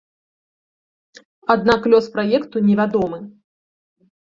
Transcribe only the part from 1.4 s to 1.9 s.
Аднак